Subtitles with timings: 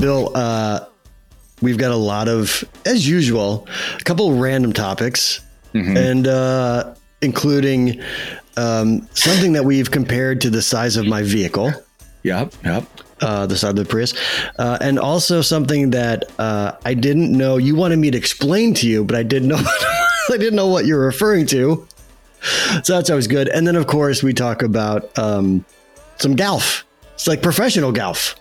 [0.00, 0.86] Bill, uh,
[1.60, 3.66] we've got a lot of, as usual,
[3.98, 5.40] a couple random topics,
[5.72, 5.96] Mm-hmm.
[5.96, 8.02] and uh, including
[8.56, 11.72] um, something that we've compared to the size of my vehicle,
[12.24, 12.54] Yep.
[12.64, 12.86] Yep.
[13.20, 14.12] uh, the size of the Prius,
[14.58, 18.88] uh, and also something that uh, I didn't know you wanted me to explain to
[18.88, 19.58] you, but I didn't know.
[20.28, 21.86] I didn't know what you're referring to.
[22.82, 23.48] So that's always good.
[23.48, 25.64] And then, of course, we talk about um,
[26.18, 26.84] some golf.
[27.14, 28.34] It's like professional golf.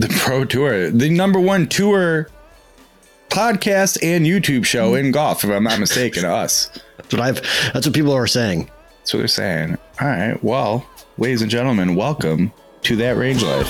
[0.00, 2.28] The Pro Tour, the number one tour
[3.30, 6.70] podcast and YouTube show in golf, if I'm not mistaken, us.
[6.98, 7.42] That's what I've.
[7.72, 8.70] That's what people are saying.
[9.00, 9.76] That's what they're saying.
[10.00, 10.38] All right.
[10.40, 12.52] Well, ladies and gentlemen, welcome
[12.82, 13.66] to that range life.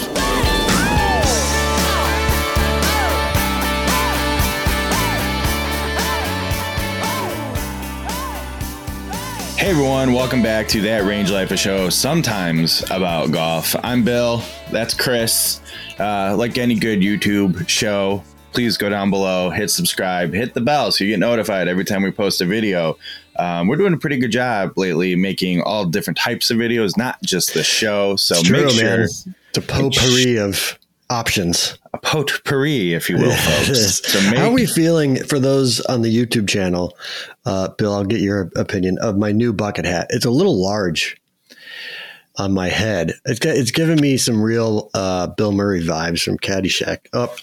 [9.57, 13.75] Hey everyone, welcome back to that Range Life, a show sometimes about golf.
[13.83, 15.61] I'm Bill, that's Chris.
[15.99, 20.91] Uh, like any good YouTube show, please go down below, hit subscribe, hit the bell
[20.93, 22.97] so you get notified every time we post a video.
[23.37, 27.21] Um, we're doing a pretty good job lately making all different types of videos, not
[27.23, 28.17] just the show.
[28.17, 29.01] So It's make true, sure man.
[29.03, 29.27] It's
[29.57, 30.79] a potpourri of
[31.11, 31.79] options.
[31.95, 34.07] a potpourri, if you will, folks.
[34.11, 36.97] So make, How are we feeling for those on the YouTube channel?
[37.45, 40.09] Uh, Bill, I'll get your opinion of my new bucket hat.
[40.11, 41.17] It's a little large
[42.39, 43.13] on my head.
[43.25, 47.09] It's got, it's giving me some real uh, Bill Murray vibes from Caddyshack.
[47.13, 47.35] Oh,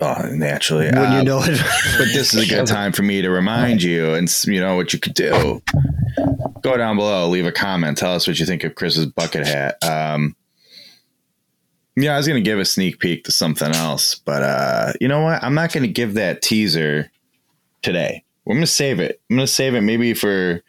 [0.00, 0.86] oh, naturally.
[0.86, 1.58] when Uh, you know it.
[1.98, 4.92] but this is a good time for me to remind you and you know what
[4.92, 5.62] you could do
[6.62, 9.82] go down below leave a comment tell us what you think of chris's bucket hat
[9.82, 10.36] um
[11.96, 15.22] yeah i was gonna give a sneak peek to something else but uh you know
[15.22, 17.10] what i'm not gonna give that teaser
[17.80, 20.62] today i'm gonna save it i'm gonna save it maybe for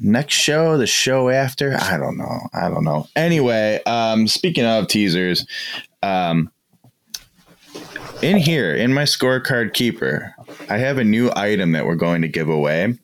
[0.00, 1.76] next show the show after?
[1.80, 2.40] I don't know.
[2.54, 3.08] I don't know.
[3.16, 5.46] Anyway um speaking of teasers
[6.02, 6.50] um
[8.22, 10.34] in here in my scorecard keeper
[10.70, 12.94] i have a new item that we're going to give away.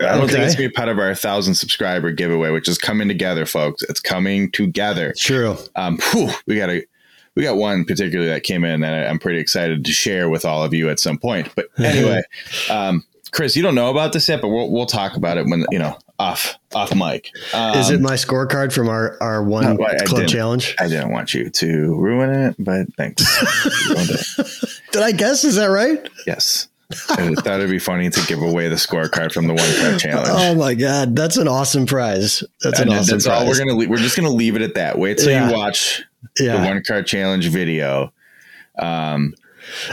[0.00, 0.44] I don't think Okay.
[0.44, 3.82] it's going to be part of our thousand subscriber giveaway which is coming together folks.
[3.84, 5.12] It's coming together.
[5.18, 5.56] True.
[5.76, 6.84] um whew, we got a
[7.34, 10.62] we got one particularly that came in that i'm pretty excited to share with all
[10.62, 11.52] of you at some point.
[11.56, 12.22] But anyway
[12.70, 15.64] um chris you don't know about this yet but we'll, we'll talk about it when
[15.70, 19.84] you know off off mic um, Is it my scorecard from our, our one No,
[19.84, 20.74] I- I club challenge?
[20.80, 23.22] i didn't want you to ruin it but thanks
[23.86, 24.80] You ruined it.
[24.92, 25.44] Did I guess?
[25.44, 26.08] Is that right?
[26.26, 26.68] Yes.
[27.10, 30.28] I thought it'd be funny to give away the scorecard from the one card challenge.
[30.30, 31.14] Oh my God.
[31.14, 32.42] That's an awesome prize.
[32.62, 33.42] That's an awesome that's prize.
[33.42, 33.76] all we're gonna.
[33.76, 34.98] We're just gonna leave it at that.
[34.98, 35.48] Wait till Yeah.
[35.50, 36.02] you watch
[36.36, 38.10] the one card challenge video.
[38.78, 39.34] Um,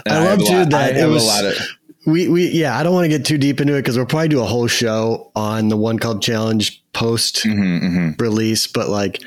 [0.05, 1.57] and I love too that I it was- a lot of.
[2.05, 4.27] We we yeah, I don't want to get too deep into it because we'll probably
[4.27, 8.21] do a whole show on the one club challenge post Mhm, mhm.
[8.21, 8.67] release.
[8.67, 9.21] But like,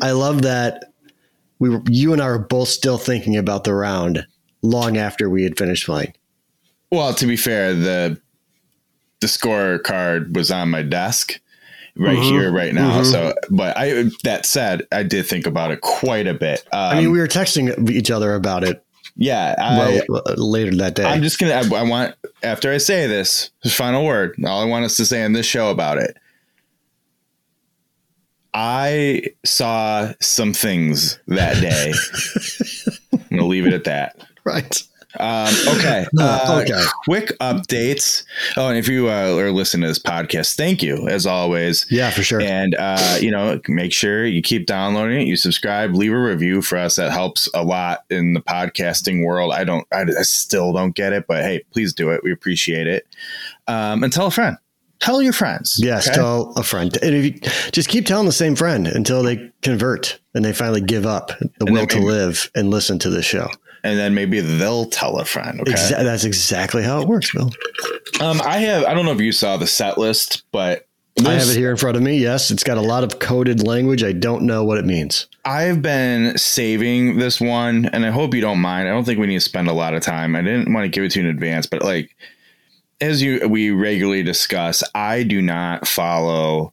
[0.00, 0.84] I love that
[1.58, 4.26] we were you and I were both still thinking about the round
[4.62, 6.14] long after we had finished playing.
[6.90, 8.18] Well, to be fair, the
[9.20, 11.38] the scorecard was on my desk
[11.96, 13.02] right Mhm, here, right now.
[13.02, 13.04] mhm.
[13.04, 16.60] So, but I that said, I did think about it quite a bit.
[16.72, 18.82] Um, I mean, we were texting each other about it
[19.16, 21.04] yeah, I, well, uh, later that day.
[21.04, 21.52] I'm just gonna.
[21.52, 24.36] I, I want after I say this final word.
[24.44, 26.16] All I want us to say on this show about it.
[28.54, 31.92] I saw some things that day.
[33.12, 34.16] I'm gonna leave it at that.
[34.44, 34.82] right.
[35.18, 36.06] Um, okay.
[36.22, 36.80] Uh, okay.
[37.04, 38.22] Quick updates.
[38.56, 41.84] Oh, and if you uh, are listening to this podcast, thank you as always.
[41.90, 42.40] Yeah, for sure.
[42.40, 45.26] And uh, you know, make sure you keep downloading it.
[45.26, 46.96] You subscribe, leave a review for us.
[46.96, 49.52] That helps a lot in the podcasting world.
[49.52, 52.22] I don't, I, I still don't get it, but hey, please do it.
[52.22, 53.06] We appreciate it.
[53.66, 54.58] Um, and tell a friend.
[55.02, 55.80] Tell your friends.
[55.82, 56.14] Yes, okay?
[56.14, 56.96] tell a friend.
[57.02, 60.80] And if you just keep telling the same friend until they convert and they finally
[60.80, 63.48] give up the will to live and listen to the show.
[63.84, 65.60] And then maybe they'll tell a friend.
[65.60, 65.72] Okay.
[65.72, 67.50] Exa- that's exactly how it works, Bill.
[68.20, 68.84] Um, I have.
[68.84, 70.86] I don't know if you saw the set list, but
[71.24, 72.18] I have it here in front of me.
[72.18, 74.02] Yes, it's got a lot of coded language.
[74.02, 75.26] I don't know what it means.
[75.44, 78.88] I've been saving this one, and I hope you don't mind.
[78.88, 80.36] I don't think we need to spend a lot of time.
[80.36, 82.16] I didn't want to give it to you in advance, but like
[83.00, 86.72] as you we regularly discuss, I do not follow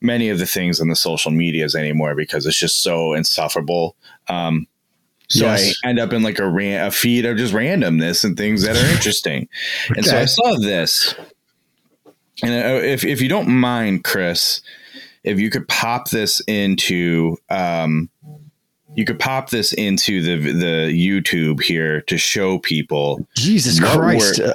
[0.00, 3.96] many of the things on the social medias anymore because it's just so insufferable.
[4.28, 4.66] Um,
[5.28, 5.74] so Yes.
[5.84, 8.76] I end up in like a ran- a feed of just randomness and things that
[8.76, 9.48] are interesting.
[9.94, 11.14] And so I saw this,
[12.42, 14.62] and uh, if if you don't mind, Chris,
[15.24, 18.08] if you could pop this into um,
[18.94, 24.40] you could pop this into the the YouTube here to show people Jesus Christ.
[24.40, 24.54] Uh,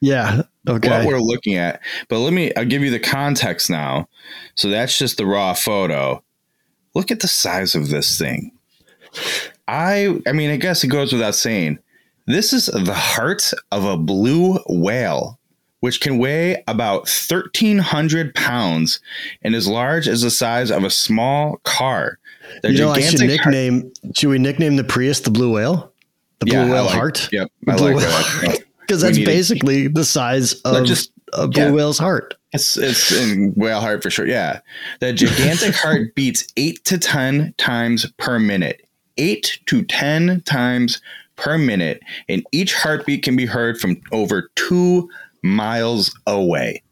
[0.00, 0.42] yeah.
[0.68, 0.88] Okay.
[0.90, 1.80] what we're looking at.
[2.08, 4.08] But let me I'll give you the context now.
[4.54, 6.22] So that's just the raw photo.
[6.94, 8.52] Look at the size of this thing.
[9.68, 11.78] I I mean, I guess it goes without saying.
[12.26, 15.38] This is the heart of a blue whale,
[15.80, 19.00] which can weigh about 1,300 pounds
[19.40, 22.18] and is large as the size of a small car.
[22.64, 23.92] You know, I should nickname.
[24.02, 25.90] Heart- should we nickname the Prius the Blue Whale?
[26.40, 27.28] The Blue yeah, Whale like, Heart.
[27.32, 31.70] Yep, I like that because that's basically the size of just a blue yeah.
[31.70, 32.34] whale's heart.
[32.52, 34.26] It's it's in whale heart for sure.
[34.26, 34.60] Yeah,
[35.00, 38.87] the gigantic heart beats eight to ten times per minute.
[39.18, 41.00] Eight to ten times
[41.36, 45.08] per minute, and each heartbeat can be heard from over two
[45.42, 46.82] miles away.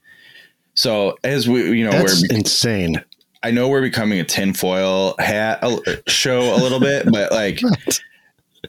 [0.75, 3.03] So as we, you know, that's we're insane.
[3.43, 5.65] I know we're becoming a tinfoil hat
[6.07, 7.61] show a little bit, but like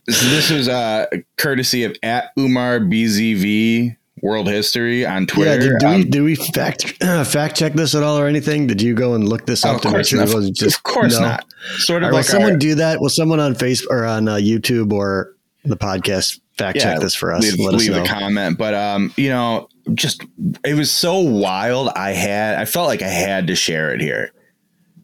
[0.05, 1.07] this was uh,
[1.37, 5.51] courtesy of at Umar BZV World History on Twitter.
[5.51, 8.27] Yeah, did, do, um, we, do we fact uh, fact check this at all or
[8.27, 8.67] anything?
[8.67, 10.77] Did you go and look this up to make sure it wasn't just?
[10.77, 11.27] Of course no?
[11.27, 11.45] not.
[11.77, 12.07] Sort of.
[12.07, 12.99] Right, like will someone do that?
[12.99, 17.15] Will someone on Facebook or on uh, YouTube or the podcast fact yeah, check this
[17.15, 17.43] for us?
[17.43, 18.57] Leave, leave us a comment.
[18.57, 20.23] But um, you know, just
[20.63, 21.89] it was so wild.
[21.95, 24.31] I had I felt like I had to share it here.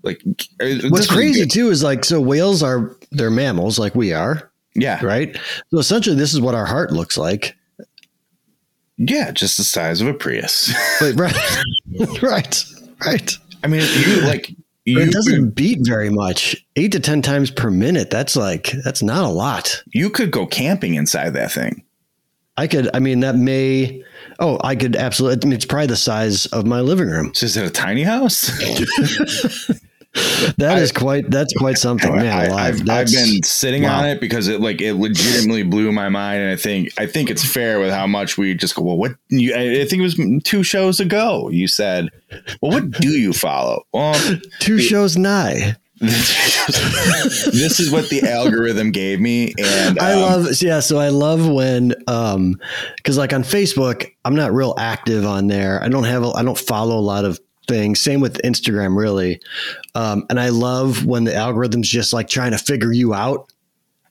[0.01, 0.21] Like
[0.89, 5.04] what's crazy too is like so whales are they're mammals like we are yeah.
[5.04, 5.38] Right.
[5.71, 7.56] So essentially, this is what our heart looks like.
[9.09, 10.73] Yeah, just the size of a Prius.
[11.15, 12.21] right.
[12.21, 12.65] right.
[13.05, 13.38] Right.
[13.63, 14.50] I mean, you like.
[14.85, 16.57] You, it doesn't beat very much.
[16.75, 18.09] Eight to 10 times per minute.
[18.09, 19.81] That's like, that's not a lot.
[19.94, 21.83] You could go camping inside that thing.
[22.57, 24.03] I could, I mean, that may,
[24.39, 27.33] oh, I could absolutely, I mean, it's probably the size of my living room.
[27.33, 28.51] So is it a tiny house?
[30.57, 32.51] That I, is quite that's quite something, man.
[32.51, 34.00] I, have been sitting wow.
[34.00, 37.31] on it because it like it legitimately blew my mind, and I think I think
[37.31, 38.83] it's fair with how much we just go.
[38.83, 39.56] Well, what you?
[39.56, 41.50] I think it was two shows ago.
[41.50, 42.10] You said,
[42.62, 44.13] "Well, what do you follow?" Well,
[44.60, 45.77] two the, shows nigh.
[46.04, 51.48] this is what the algorithm gave me and um, i love yeah so i love
[51.48, 52.60] when um
[52.98, 56.44] because like on facebook i'm not real active on there i don't have a, i
[56.44, 57.95] don't follow a lot of thing.
[57.95, 59.39] Same with Instagram, really.
[59.95, 63.51] Um, and I love when the algorithm's just like trying to figure you out.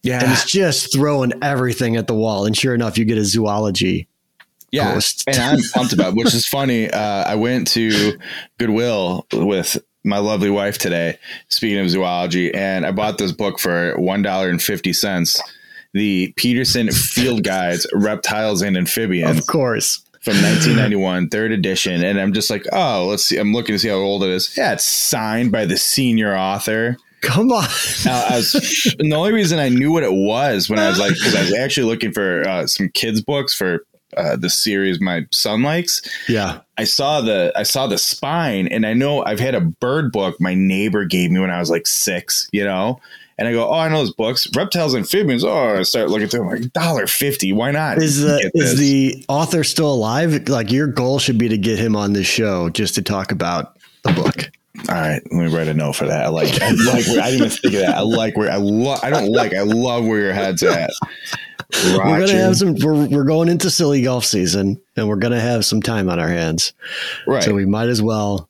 [0.03, 0.23] Yeah.
[0.23, 2.45] And it's just throwing everything at the wall.
[2.45, 4.09] And sure enough, you get a zoology.
[4.71, 4.95] Yeah.
[4.95, 5.25] Post.
[5.29, 6.91] and I'm pumped about which is funny.
[6.91, 8.19] Uh, I went to
[8.59, 11.19] Goodwill with my lovely wife today,
[11.49, 15.41] speaking of zoology, and I bought this book for $1.50.
[15.93, 19.39] The Peterson Field Guides, Reptiles and Amphibians.
[19.39, 22.05] Of course from 1991, third edition.
[22.05, 23.39] And I'm just like, oh, let's see.
[23.39, 24.57] I'm looking to see how old it is.
[24.57, 26.97] Yeah, it's signed by the senior author.
[27.23, 27.65] Come on.
[28.07, 30.99] uh, I was, and the only reason I knew what it was when I was
[30.99, 33.85] like, because I was actually looking for uh, some kids' books for
[34.17, 36.03] uh, the series my son likes.
[36.29, 36.61] Yeah.
[36.79, 40.41] I saw the I saw the spine, and I know I've had a bird book
[40.41, 42.49] my neighbor gave me when I was like six.
[42.53, 43.01] You know,
[43.43, 45.43] and I go, oh, I know those books, reptiles, and amphibians.
[45.43, 47.53] Oh, I start looking through them like dollar fifty.
[47.53, 47.99] Why not?
[47.99, 50.49] Is the is the author still alive?
[50.49, 53.77] Like your goal should be to get him on this show just to talk about
[54.05, 54.49] the book.
[54.89, 56.25] All right, let me write a note for that.
[56.25, 57.05] I like, I like.
[57.09, 57.97] Where, I didn't even think of that.
[57.97, 59.01] I like where I love.
[59.03, 59.55] I don't like.
[59.55, 60.91] I love where your head's at.
[61.75, 61.99] Roger.
[61.99, 62.77] We're gonna have some.
[62.81, 66.29] We're, we're going into silly golf season, and we're gonna have some time on our
[66.29, 66.75] hands.
[67.27, 67.43] Right.
[67.43, 68.49] So we might as well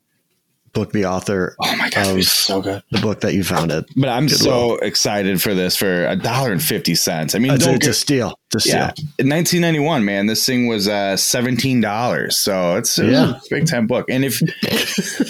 [0.72, 1.56] book the author.
[1.60, 2.82] Oh my god, so good.
[2.90, 3.86] The book that you found it.
[3.96, 7.34] But I'm good so excited for this for a dollar and fifty cents.
[7.34, 8.38] I mean, it's, it's a steal.
[8.46, 8.74] It's a steal.
[8.74, 12.38] Yeah, in 1991, man, this thing was uh, seventeen dollars.
[12.38, 13.36] So it's, it's yeah.
[13.36, 14.06] a big time book.
[14.08, 14.40] And if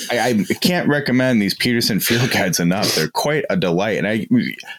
[0.13, 3.99] I, I, can't recommend these Peterson field guides enough, they're quite a delight.
[3.99, 4.27] And I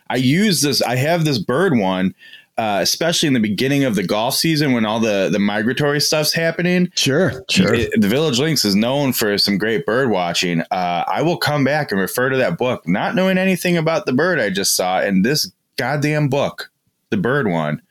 [0.10, 0.82] I use this.
[0.82, 2.16] I have this bird one
[2.58, 6.34] uh, especially in the beginning of the golf season when all the the migratory stuff's
[6.34, 6.92] happening.
[6.96, 7.74] Sure, sure.
[7.74, 10.62] It, the Village Links is known for some great bird watching.
[10.72, 14.14] Uh, I will come back and refer to that book, not knowing anything about the
[14.14, 16.72] bird I just saw, and this goddamn book,
[17.10, 17.82] the bird one.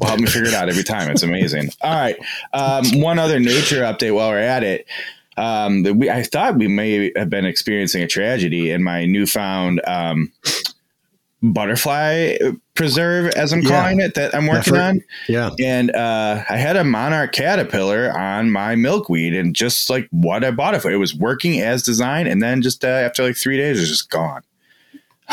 [0.00, 1.10] Will help me figure it out every time.
[1.10, 1.68] It's amazing.
[1.82, 2.16] All right.
[2.54, 4.86] Um, one other nature update while we're at it.
[5.36, 10.32] Um, we, I thought we may have been experiencing a tragedy in my newfound um,
[11.42, 12.36] butterfly
[12.74, 13.68] preserve, as I'm yeah.
[13.68, 15.02] calling it, that I'm working on.
[15.28, 15.50] Yeah.
[15.60, 20.50] And uh, I had a monarch caterpillar on my milkweed, and just like what I
[20.50, 22.28] bought it for, it was working as designed.
[22.28, 24.42] And then just uh, after like three days, it was just gone.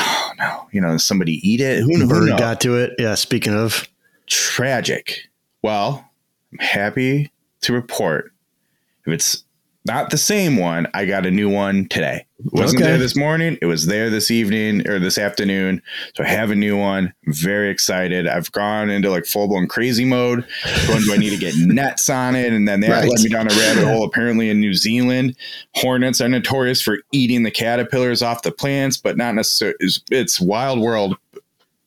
[0.01, 0.67] Oh no!
[0.71, 1.81] You know, somebody eat it.
[1.81, 2.39] Who, who knows?
[2.39, 2.93] got to it?
[2.97, 3.15] Yeah.
[3.15, 3.85] Speaking of
[4.27, 5.27] tragic.
[5.61, 6.09] Well,
[6.53, 8.31] I'm happy to report
[9.05, 9.43] if it's
[9.85, 10.87] not the same one.
[10.93, 12.25] I got a new one today.
[12.39, 12.91] It wasn't okay.
[12.91, 13.57] there this morning.
[13.61, 15.81] It was there this evening or this afternoon.
[16.15, 17.13] So I have a new one.
[17.25, 18.27] I'm very excited.
[18.27, 20.45] I've gone into like full blown crazy mode.
[20.87, 22.53] When do I need to get nets on it?
[22.53, 23.09] And then that right.
[23.09, 24.03] led me down a rabbit hole.
[24.03, 25.35] Apparently in New Zealand,
[25.75, 29.77] hornets are notorious for eating the caterpillars off the plants, but not necessarily.
[29.79, 31.17] It's, it's wild world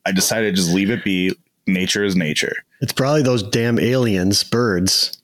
[0.04, 1.36] I decided to just leave it be.
[1.66, 2.54] Nature is nature.
[2.80, 5.16] It's probably those damn aliens, birds,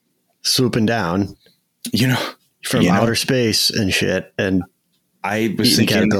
[0.43, 1.37] swooping down
[1.93, 2.29] You know,
[2.69, 4.33] from you know, outer space and shit.
[4.39, 4.63] And
[5.25, 6.11] I was thinking.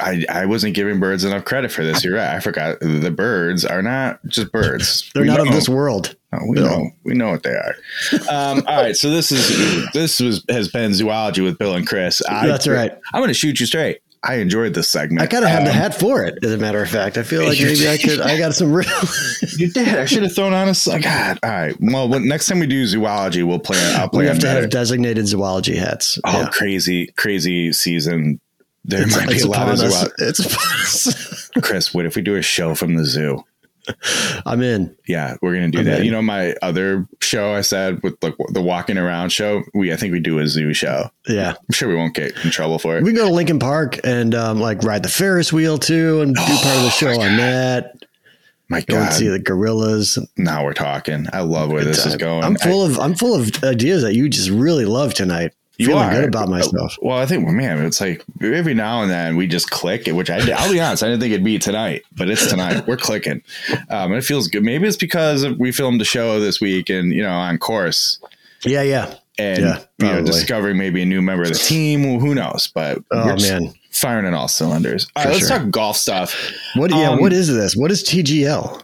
[0.00, 2.04] I, I wasn't giving birds enough credit for this.
[2.04, 2.34] You're right.
[2.36, 5.10] I forgot the birds are not just birds.
[5.14, 6.14] they're We not know- of this world.
[6.32, 6.62] Oh, we No.
[6.68, 7.74] know we know what they are.
[8.28, 12.20] Um, all right, so this is this was has been zoology with Bill and Chris.
[12.28, 12.90] I, That's right.
[13.12, 14.00] I'm going to shoot you straight.
[14.26, 15.20] I enjoyed this segment.
[15.22, 17.18] I kind of have the Um, hat for it, as a matter of fact.
[17.18, 18.20] I feel like maybe I could.
[18.20, 18.88] I got some real.
[19.58, 19.88] You did.
[19.88, 21.38] I should have thrown on a God.
[21.42, 21.76] All right.
[21.80, 23.78] Well, when, next time we do zoology, we'll play.
[23.96, 24.20] I'll play.
[24.22, 24.62] we have to better.
[24.62, 26.18] have designated zoology hats.
[26.24, 26.48] Oh, Yeah.
[26.50, 28.40] crazy, crazy season.
[28.84, 30.10] There might be a lot of zoology.
[30.18, 31.48] It's.
[31.62, 33.44] Chris, what if we do a show from the zoo?
[34.46, 34.96] I'm in.
[35.06, 36.00] Yeah, we're gonna do I'm that.
[36.00, 36.06] in.
[36.06, 39.62] You know, my other show I said with like the walking around show.
[39.74, 41.10] We I think we do a zoo show.
[41.28, 43.02] Yeah, I'm sure we won't get in trouble for it.
[43.04, 46.34] we can go to Lincoln Park and um, like ride the Ferris wheel too, and
[46.34, 47.96] do part of the show on that.
[48.70, 50.18] My Go and God, see the gorillas.
[50.38, 51.26] now we're talking.
[51.34, 52.44] I love where this is going.
[52.44, 55.52] I'm full of I'm full of ideas that you just really love tonight.
[55.76, 56.12] You Feeling are.
[56.12, 56.96] good about myself.
[57.02, 60.30] Well, I think, well, man, it's like every now and then we just click, which
[60.30, 62.86] I, I'll be honest, I didn't think it'd be tonight, but it's tonight.
[62.86, 63.42] We're clicking.
[63.90, 64.62] Um, and it feels good.
[64.62, 68.20] Maybe it's because we filmed a show this week and, you know, on course
[68.64, 69.14] Yeah, yeah.
[69.36, 72.04] and, Yeah, you know, discovering maybe a new member of the team.
[72.04, 72.68] Well, who knows?
[72.72, 75.06] But Oh we're just man, firing in all cylinders.
[75.16, 75.58] All right, let's sure.
[75.58, 76.34] talk golf stuff.
[76.76, 76.90] what?
[76.90, 77.74] Yeah, Um, what is this?
[77.76, 78.82] What is TGL?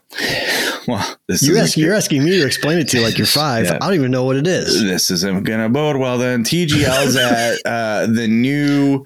[0.89, 3.27] Well, this You is ask, you're asking me to explain it to you like you're
[3.27, 3.67] five.
[3.67, 3.75] Yeah.
[3.75, 4.83] I don't even know what it is.
[4.83, 9.05] this isn't gonna bode well then TGL's at uh, the new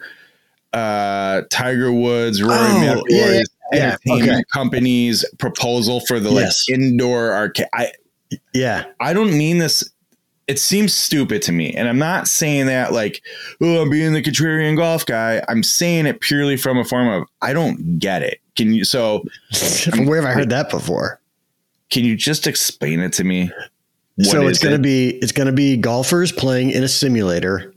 [0.72, 3.42] uh, Tiger Woods Rory Oh, yeah, yeah,
[3.72, 4.42] yeah, entertainment okay.
[4.52, 6.64] company's proposal for the like Yes.
[6.68, 7.92] indoor arcade I
[8.52, 9.82] Yeah, I don't mean this
[10.46, 13.22] it seems stupid to me and I'm not saying that like
[13.60, 17.24] oh I'm being the contrarian golf guy I'm saying it purely from a form of
[17.42, 19.24] I don't get it can you so
[20.04, 21.20] where have I heard that before?
[21.90, 23.50] can you just explain it to me
[24.16, 24.82] What so it's going to it?
[24.82, 27.72] be it's going to be golfers playing in a simulator,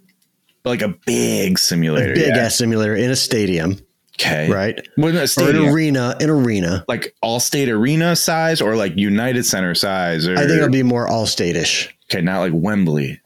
[0.65, 2.43] like a big simulator a big yeah.
[2.43, 3.77] ass simulator in a stadium,
[4.19, 4.87] okay right?
[4.97, 6.83] Well, no, Or an arena, an arena.
[6.87, 11.07] like Allstate arena size or like United Center size or I think it'll be more
[11.07, 11.93] all statish.
[12.09, 13.19] Okay, not like Wembley.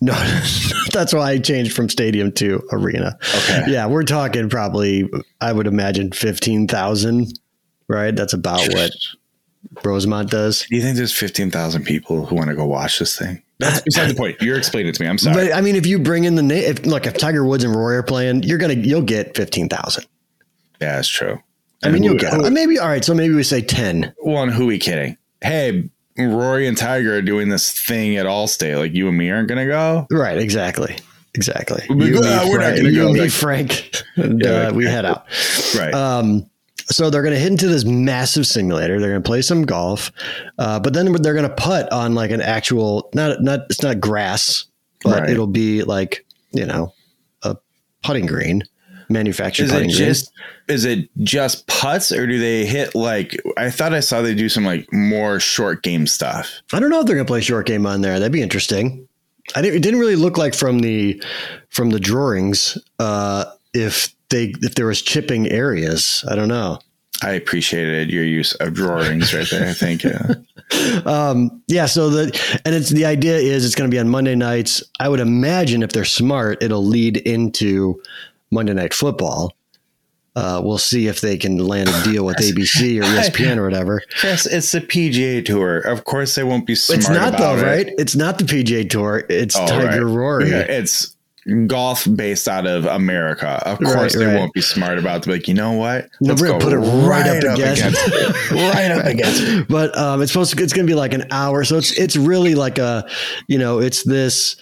[0.00, 0.12] No,
[0.92, 3.18] that's why I changed from stadium to arena.
[3.36, 3.64] Okay.
[3.68, 5.08] Yeah, we're talking probably,
[5.40, 7.38] I would imagine fifteen thousand.
[7.88, 8.92] Right, that's about what
[9.84, 10.66] Rosemont does.
[10.68, 13.42] Do you think there's fifteen thousand people who want to go watch this thing?
[13.58, 14.40] That's beside the point.
[14.40, 15.08] You're explaining it to me.
[15.08, 15.34] I'm sorry.
[15.48, 17.74] But I mean, if you bring in the name, if, look, if Tiger Woods and
[17.74, 20.04] Rory are playing, you're gonna you'll get fifteen thousand.
[20.80, 21.40] yeah, that's true.
[21.82, 23.04] I mean, And you'll get who- maybe all right.
[23.04, 24.12] So maybe we say ten.
[24.18, 25.16] One, who we kidding?
[25.40, 25.88] Hey,
[26.18, 28.76] Rory and Tiger are doing this thing at Allstate.
[28.78, 30.06] Like you and me aren't gonna go.
[30.10, 30.96] Right, exactly,
[31.34, 31.84] exactly.
[31.90, 33.08] You, Uh, we're not gonna you go.
[33.10, 35.26] and me, Frank, and Yeah, uh, like- we head out.
[35.78, 35.94] Right.
[35.94, 36.48] Um,
[36.90, 38.98] so they're going to hit into this massive simulator.
[38.98, 40.10] They're going to play some golf,
[40.58, 44.00] uh, but then they're going to putt on like an actual not not it's not
[44.00, 44.64] grass,
[45.04, 45.28] but Right.
[45.30, 46.94] it'll be like you know
[47.42, 47.56] a
[48.02, 48.62] putting green,
[49.08, 49.98] manufactured is it putting green.
[49.98, 50.32] just
[50.68, 54.48] is it just putts or do they hit like I thought I saw they do
[54.48, 56.60] some like more short game stuff.
[56.72, 58.18] I don't know if they're going to play short game on there.
[58.18, 59.08] That'd be interesting.
[59.54, 61.22] I didn't, it didn't really look like from the
[61.70, 66.24] from the drawings uh, if they if there was chipping areas.
[66.28, 66.78] I don't know.
[67.22, 69.74] I appreciated your use of drawings right there.
[69.74, 70.16] Thank you.
[71.04, 71.86] Um, yeah.
[71.86, 74.82] So the and it's the idea is it's going to be on Monday nights.
[75.00, 78.00] I would imagine if they're smart, it'll lead into
[78.50, 79.54] Monday Night Football.
[80.36, 84.00] Uh, we'll see if they can land a deal with ABC or ESPN or whatever.
[84.20, 85.78] Chris, it's the PGA Tour.
[85.78, 86.98] Of course, they won't be smart.
[87.00, 87.62] It's not though, it.
[87.62, 87.86] right?
[87.98, 89.24] It's not the PGA Tour.
[89.28, 90.14] It's Oh, Tiger right.
[90.14, 90.50] Rory.
[90.50, 91.16] Yeah, it's
[91.66, 93.60] golf based out of America.
[93.66, 94.36] Of Right, course, they right.
[94.36, 95.24] won't be smart about.
[95.24, 96.08] Be like, you know what?
[96.20, 96.78] Let's we're gonna go put it
[97.08, 98.50] right up against- it.
[98.52, 99.42] right up against.
[99.42, 99.66] it.
[99.68, 102.16] but um, it's supposed to it's going to be like an hour so it's it's
[102.16, 103.08] really like a
[103.48, 104.54] you know it's this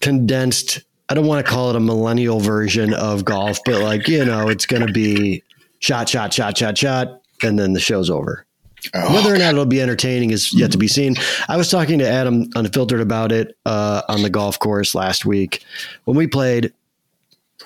[0.00, 4.24] condensed i don't want to call it a millennial version of golf but like you
[4.24, 5.42] know it's going to be
[5.80, 8.46] shot shot shot shot shot and then the show's over
[8.92, 11.14] Oh, whether or not it'll be entertaining is yet to be seen
[11.48, 15.64] i was talking to adam unfiltered about it uh, on the golf course last week
[16.04, 16.70] when we played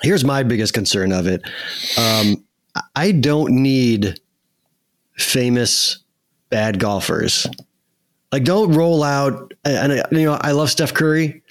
[0.01, 1.41] here's my biggest concern of it
[1.97, 2.41] um,
[2.95, 4.17] i don't need
[5.19, 5.99] famous
[6.49, 7.47] bad golfers.
[8.31, 9.53] Like, don't roll out.
[9.65, 11.41] And and, you know, I love Steph Curry.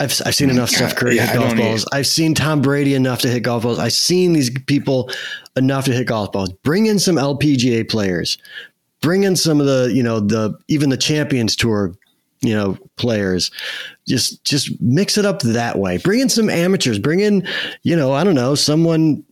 [0.00, 1.86] I've I've seen enough Steph Curry Yeah, hit golf don't need- balls.
[1.92, 3.78] I've seen Tom Brady enough to hit golf balls.
[3.78, 5.10] I've seen these people
[5.56, 6.52] enough to hit golf balls.
[6.64, 8.36] Bring in some LPGA players.
[9.02, 11.94] Bring in some of the you know the even the Champions Tour
[12.40, 13.50] you know players.
[14.08, 15.98] Just just mix it up that way.
[15.98, 16.98] Bring in some amateurs.
[16.98, 17.46] Bring in
[17.82, 19.22] you know I don't know someone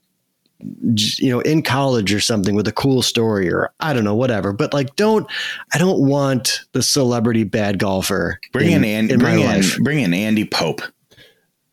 [0.82, 4.52] you know, in college or something with a cool story or I don't know, whatever.
[4.52, 5.26] But like, don't
[5.72, 8.40] I don't want the celebrity bad golfer.
[8.52, 9.14] Bring in, Andy.
[9.14, 9.78] in my Bring in, life.
[9.78, 10.82] bring in Andy Pope.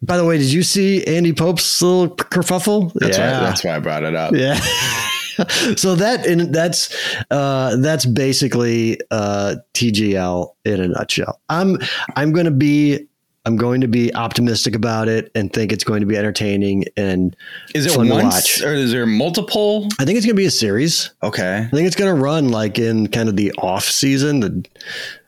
[0.02, 2.94] By the way, did you see Andy Pope's little kerfuffle?
[2.94, 3.26] That's why.
[3.26, 4.34] That's why I brought it up.
[4.34, 4.56] Yeah.
[5.76, 6.96] so that and that's
[7.32, 11.42] uh, that's basically uh, TGL in a nutshell.
[11.50, 11.78] I'm
[12.16, 13.09] I'm going to be
[13.50, 17.36] I'm going to be optimistic about it and think it's going to be entertaining and
[17.74, 18.62] Is it fun to watch.
[18.62, 19.88] or is there multiple?
[20.00, 21.10] I think it's going to be a series.
[21.24, 24.40] Okay, I think it's going to run like in kind of the off season.
[24.42, 24.66] The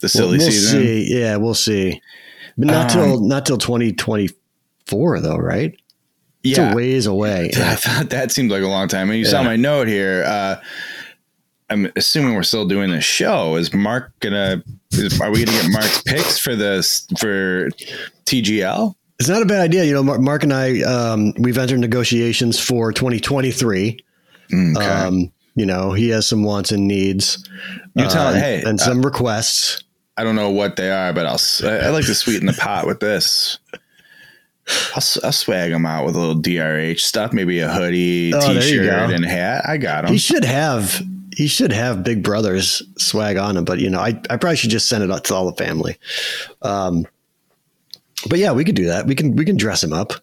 [0.01, 0.79] the silly we'll season.
[0.81, 1.19] See.
[1.19, 1.99] Yeah, we'll see.
[2.57, 5.73] But not Um, till not till 2024 though, right?
[6.43, 7.51] It's Yeah, a ways away.
[7.55, 9.09] I thought that seemed like a long time.
[9.09, 10.23] And you saw my note here.
[10.27, 10.55] Uh,
[11.71, 13.55] I'm assuming we're still doing the show.
[13.55, 14.61] Is Mark gonna?
[14.91, 17.69] Is, are we gonna get Mark's picks for this for
[18.25, 18.93] TGL?
[19.19, 19.85] It's not a bad idea.
[19.85, 23.99] You know, Mark, Mark and I, um, we've entered negotiations for 2023.
[24.51, 24.85] Mm, Okay.
[24.85, 27.47] Um, you know, he has some wants and needs.
[27.95, 29.83] you tell uh, him, hey, and some requests.
[30.17, 31.39] I don't know what they are, but I'll.
[31.69, 33.59] I like to sweeten the pot with this.
[34.95, 39.11] I'll, I'll swag him out with a little DRH stuff, maybe a hoodie, Oh, t-shirt,
[39.11, 39.63] and hat.
[39.67, 40.11] I got him.
[40.11, 41.01] He should have.
[41.35, 44.69] He should have Big Brother's swag on him, but you know, I, I probably should
[44.69, 45.97] just send it out to all the family.
[46.61, 47.05] Um,
[48.29, 49.07] but yeah, we could do that.
[49.07, 50.13] We can we can dress him up.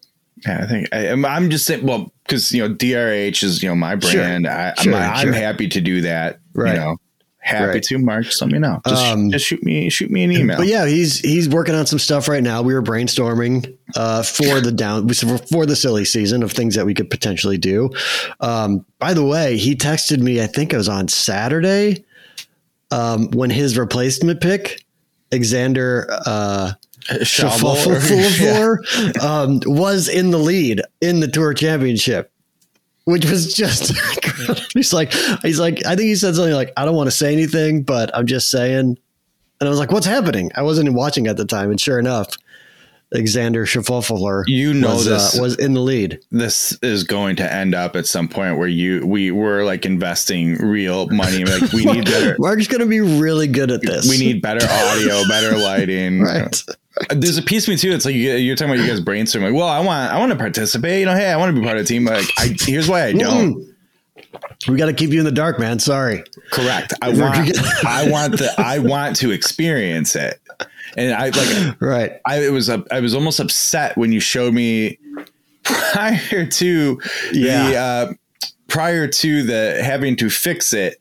[0.45, 1.85] Yeah, I think I, I'm- I'm just saying.
[1.85, 4.13] Well, because you know DRH is you know my Sure.
[4.21, 4.47] brand.
[4.47, 5.33] I, Sure, I'm, I'm sure.
[5.33, 6.39] happy to do that.
[6.53, 6.75] Right.
[6.75, 6.97] You know,
[7.49, 7.83] happy Right.
[7.83, 7.97] to.
[7.99, 8.81] Mark, just let me know.
[8.87, 10.57] Just, Um, just shoot me shoot me an email.
[10.57, 12.61] But yeah, he's he's working on some stuff right now.
[12.61, 15.09] We were brainstorming uh, for the down
[15.51, 17.89] for the silly season of things that we could potentially do.
[18.39, 20.41] Um, by the way, he texted me.
[20.41, 22.05] I think it was on Saturday
[22.91, 24.83] um, when his replacement pick,
[25.31, 26.73] Xander uh.
[27.09, 28.77] Schauffele,
[29.23, 32.31] um, was in the lead in the Tour Championship.
[33.09, 33.93] Which was just
[34.73, 35.11] he's like
[35.41, 38.15] he's like I think he said something like I don't want to say anything, but
[38.15, 38.97] I'm just saying
[39.59, 42.29] and I was like, "What's happening?" I wasn't watching at the time, and sure enough,
[43.13, 45.37] Alexander Schauffele You know was, this.
[45.37, 46.19] uh, was in the lead.
[46.31, 50.55] this is going to end up at some point where you we were like investing
[50.57, 51.43] real money.
[51.43, 52.35] Like we need better.
[52.37, 54.07] Mark's going to be really good at this.
[54.07, 56.21] We need better audio, better lighting.
[56.23, 56.63] right.
[57.09, 57.91] There's a piece of me too.
[57.91, 59.43] It's like you, you're talking about you guys brainstorming.
[59.43, 60.99] Like, well, I want, I want to participate.
[60.99, 62.05] You know, hey, I want to be part of the team.
[62.05, 63.65] Like, I here's why I don't.
[64.67, 65.79] We got to keep you in the dark, man.
[65.79, 66.23] Sorry.
[66.51, 66.93] Correct.
[67.01, 70.39] I want, I want the, I want to experience it.
[70.97, 72.13] And I like, Right.
[72.25, 74.97] I it was, I was almost upset when you showed me
[75.63, 76.95] prior to
[77.31, 77.69] the, Yeah.
[77.83, 78.13] uh,
[78.67, 80.97] prior to the having to fix it.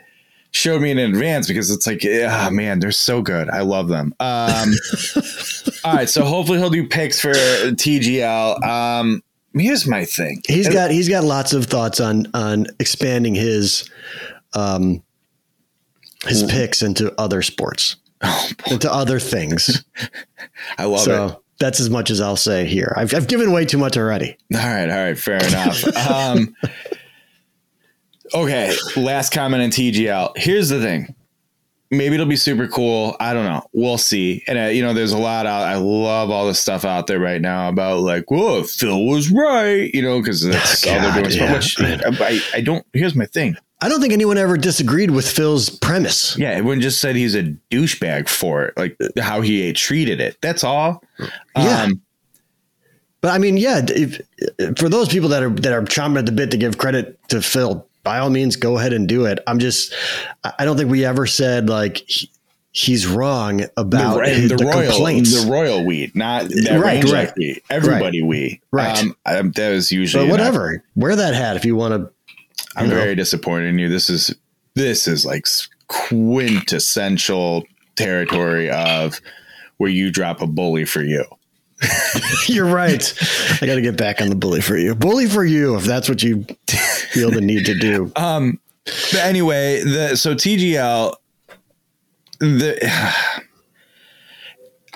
[0.51, 3.51] Showed me in advance because it's like, ah, man, they're so good.
[3.51, 4.15] I love them.
[4.19, 4.73] Um,
[5.85, 8.63] all right, so hopefully he'll do picks for TGL.
[8.65, 9.23] Um,
[9.53, 10.41] here's my thing.
[10.49, 13.91] He's got he's got lots of thoughts on on expanding his
[14.55, 15.03] um
[16.27, 19.85] his picks into other sports, Oh, into other things.
[20.79, 21.05] I love it.
[21.05, 22.93] so that's as much as I'll say here.
[22.97, 24.37] I've, I've given way too much already.
[24.55, 25.85] All right, all right, fair enough.
[26.11, 26.55] um,
[28.35, 30.37] okay, last comment on TGL.
[30.37, 31.15] Here's the thing.
[31.91, 33.17] Maybe it'll be super cool.
[33.19, 33.63] I don't know.
[33.73, 34.45] We'll see.
[34.47, 35.63] And uh, you know, there's a lot out.
[35.63, 39.91] I love all the stuff out there right now about like, whoa, Phil was right.
[39.95, 41.37] You know, because that's all they're God, doing.
[41.39, 41.55] yeah.
[41.55, 41.81] Which
[42.21, 42.85] I, I don't.
[42.93, 43.57] Here's my thing.
[43.81, 46.37] I don't think anyone ever disagreed with Phil's premise.
[46.37, 50.37] Yeah, everyone just said he's a douchebag for it, like how he treated it.
[50.41, 51.03] That's all.
[51.57, 51.85] Yeah.
[51.85, 52.03] Um,
[53.21, 54.21] But I mean, yeah, if,
[54.79, 57.41] for those people that are that are chomping at the bit to give credit to
[57.43, 59.39] Phil, by all means, go ahead and do it.
[59.47, 59.93] I'm just,
[60.59, 62.31] I don't think we ever said like he,
[62.73, 65.45] he's wrong about the, his, the, the royal, complaints.
[65.45, 67.63] the royal weed, not that Right, right.
[67.71, 69.05] Everybody we, Right.
[69.27, 72.13] Um, that was usually but whatever, wear that hat if you want to.
[72.79, 73.89] I'm very disappointed in you.
[73.89, 74.35] This is
[74.75, 75.47] this is like
[75.89, 77.65] quintessential
[77.97, 79.21] territory of
[79.79, 81.25] where you drop a bully for you.
[82.47, 83.13] You're right.
[83.63, 84.95] I got to get back on the bully for you.
[84.95, 86.45] Bully for you if that's what you
[87.11, 88.13] feel the need to do.
[88.29, 88.61] Um,
[89.13, 91.15] but anyway, the so TGL,
[92.41, 92.93] the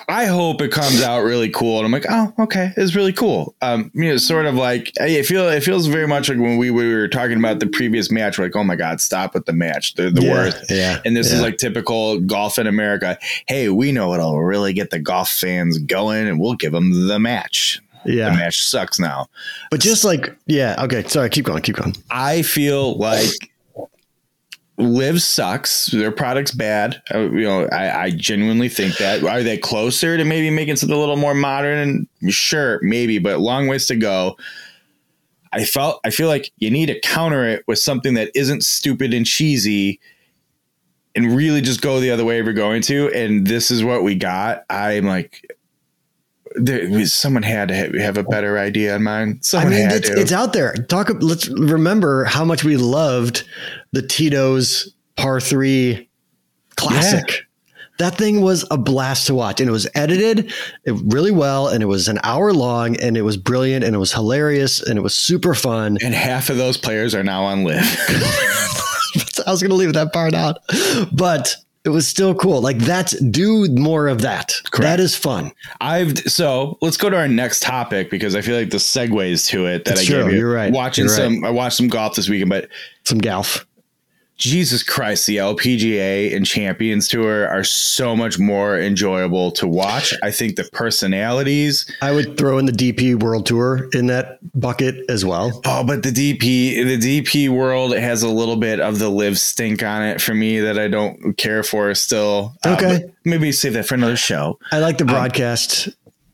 [0.07, 3.55] I hope it comes out really cool, and I'm like, oh, okay, it's really cool.
[3.61, 6.71] Um, you know, sort of like I feel it feels very much like when we,
[6.71, 8.37] we were talking about the previous match.
[8.37, 10.65] We're like, oh my god, stop with the match, they're the Yeah, worst.
[10.69, 11.37] yeah, and this yeah.
[11.37, 13.17] is like typical golf in America.
[13.47, 17.19] Hey, we know it'll really get the golf fans going, and we'll give them the
[17.19, 17.79] match.
[18.05, 18.31] Yeah.
[18.31, 19.27] The match sucks now.
[19.71, 21.03] but just like yeah, okay.
[21.07, 21.95] Sorry, keep going, keep going.
[22.11, 23.52] I feel like
[24.77, 25.87] Live sucks.
[25.87, 27.01] Their product's bad.
[27.13, 29.23] Uh, you know, I, I genuinely think that.
[29.23, 32.07] Are they closer to maybe making something a little more modern?
[32.29, 34.35] Sure, maybe, but long ways to go.
[35.51, 39.13] I felt I feel like you need to counter it with something that isn't stupid
[39.13, 39.99] and cheesy
[41.15, 43.13] and really just go the other way you're going to.
[43.13, 44.63] And this is what we got.
[44.71, 45.45] I'm like,
[46.55, 49.43] there, someone had to have a better idea in mind.
[49.45, 50.73] Someone I mean, it's, it's out there.
[50.73, 51.09] Talk.
[51.19, 53.43] Let's remember how much we loved
[53.91, 56.09] the Tito's par three
[56.75, 57.43] classic.
[57.99, 60.51] That thing was a blast to watch, and it was edited
[60.85, 64.11] really well, and it was an hour long, and it was brilliant, and it was
[64.11, 65.97] hilarious, and it was super fun.
[66.03, 67.83] and half of those players are now on live.
[69.45, 70.57] I was going to leave that part out,
[71.11, 72.61] but it was still cool.
[72.61, 74.53] Like that's do more of that.
[74.79, 75.51] That is fun.
[75.81, 79.65] I've so let's go to our next topic because I feel like the segues to
[79.65, 80.23] it that It's I true.
[80.23, 80.39] gave you.
[80.39, 80.71] You're right.
[80.71, 82.69] Watching You're some, I watched some golf this weekend, but
[83.03, 83.65] Some golf.
[84.43, 90.13] Jesus Christ, the LPGA and Champions Tour are so much more enjoyable to watch.
[90.21, 91.85] I think the personalities.
[92.01, 95.61] I would throw in the DP World Tour in that bucket as well.
[95.65, 99.81] Oh, but the DP, the DP world has a little bit of the live stink
[99.81, 102.53] on it for me that I don't care for still.
[102.65, 103.05] Uh, Okay.
[103.23, 104.59] maybe save that for another show.
[104.73, 105.87] I like the broadcast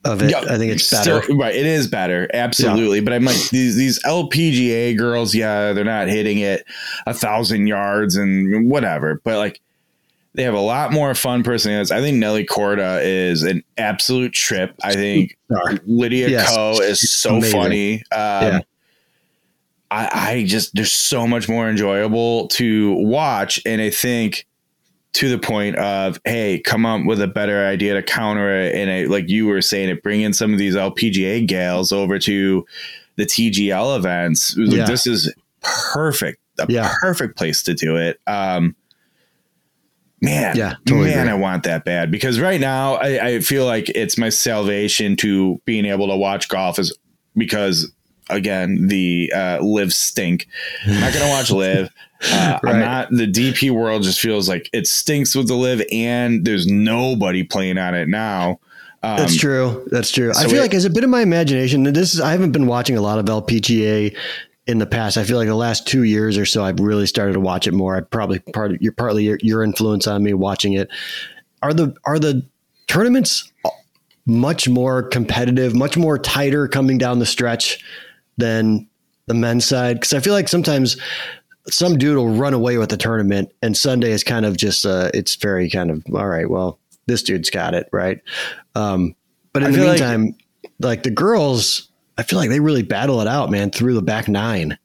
[0.05, 0.31] of it.
[0.31, 1.33] Yeah, I think it's still- better.
[1.35, 2.99] right, it is better, absolutely.
[3.01, 6.65] But I'm like these these LPGA girls, yeah, they're not hitting it
[7.05, 9.59] a thousand yards and whatever, but like
[10.35, 11.91] they have a lot more fun personalities.
[11.91, 14.73] I think Nelly Korda is an absolute trip.
[14.83, 15.35] I think.
[15.85, 17.51] Lydia Yes, Ko is so amazing.
[17.59, 17.93] funny.
[17.95, 18.01] Um,
[18.43, 18.59] Yeah.
[19.91, 24.45] I, I just they're so much more enjoyable to watch, and I think
[25.13, 28.89] to the point of hey, come up with a better idea to counter it, and
[28.91, 32.65] I, like you were saying, it bring in some of these LPGA gals over to
[33.15, 34.55] the TGL events.
[34.55, 34.85] Like, Yeah.
[34.85, 36.93] This is perfect, a Yeah.
[37.01, 38.19] perfect place to do it.
[38.27, 38.75] Um,
[40.21, 41.31] man, Yeah, totally man, agree.
[41.31, 45.59] I want that bad because right now I, I feel like it's my salvation to
[45.65, 46.97] being able to watch golf is
[47.35, 47.91] because
[48.29, 50.47] again the uh, live stink.
[50.85, 51.89] I'm not gonna watch live.
[52.21, 52.75] Uh, Right.
[52.75, 53.07] I'm not.
[53.11, 57.77] The DP world just feels like it stinks with the live, and there's nobody playing
[57.77, 58.59] on it now.
[59.03, 59.87] Um, That's true.
[59.89, 60.33] That's true.
[60.35, 62.51] I feel it- like as a bit of my imagination, and this is I haven't
[62.51, 64.13] been watching a lot of LPGA
[64.67, 65.15] in the past.
[65.17, 67.73] I feel like the last two years or so, I've really started to watch it
[67.73, 67.95] more.
[67.95, 70.89] I probably part of your partly your, your influence on me watching it.
[71.61, 72.45] Are the are the
[72.87, 73.49] tournaments
[74.25, 77.81] much more competitive, much more tighter coming down the stretch
[78.39, 78.87] than
[79.27, 79.97] the men's side?
[79.97, 80.97] Because I feel like sometimes
[81.67, 85.11] some dude will run away with the tournament, and Sunday is kind of just uh,
[85.13, 86.49] it's very kind of all right.
[86.49, 88.19] Well, this dude's got it right.
[88.75, 89.15] Um,
[89.53, 90.35] but in I the feel like- meantime,
[90.79, 94.27] like, the girls, I feel like they really battle it out, man, through the back
[94.27, 94.77] nine.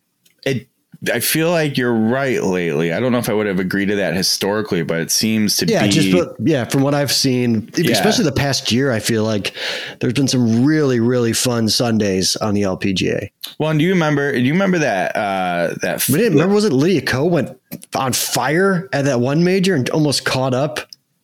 [1.12, 2.92] I feel like you're right lately.
[2.92, 5.66] I don't know if I would have agreed to that historically, but it seems to
[5.66, 5.88] Yeah, be.
[5.90, 7.92] just but, yeah, from what I've seen, Yeah.
[7.92, 9.52] especially the past year, I feel like
[10.00, 13.30] there's been some really really fun Sundays on the LPGA.
[13.58, 14.32] well, and do you remember?
[14.32, 15.14] Do you remember that?
[15.16, 17.50] Uh, that We didn't remember was it Lydia Ko went
[17.94, 20.80] on fire at that one major and almost caught up,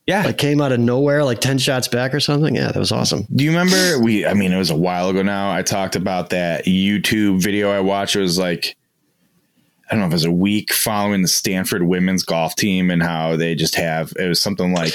[0.07, 0.23] yeah.
[0.25, 2.55] like came out of nowhere, like ten shots back or something.
[2.57, 3.27] Yeah, that was awesome.
[3.35, 5.53] Do you remember we I mean it was a while ago now.
[5.53, 8.16] I talked about that YouTube video I watched.
[8.16, 8.77] It was like
[9.90, 13.03] I don't know if it was a week following the Stanford women's golf team and
[13.03, 14.94] how they just have it was something like